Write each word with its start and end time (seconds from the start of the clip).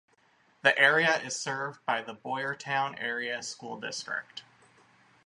The 0.63 0.75
area 0.79 1.19
is 1.19 1.39
served 1.39 1.85
by 1.85 2.01
the 2.01 2.15
Boyertown 2.15 2.99
Area 2.99 3.43
School 3.43 3.79
District. 3.79 4.41